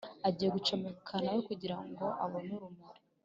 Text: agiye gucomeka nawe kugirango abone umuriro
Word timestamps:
agiye 0.27 0.49
gucomeka 0.55 1.13
nawe 1.23 1.39
kugirango 1.49 2.05
abone 2.23 2.53
umuriro 2.67 2.99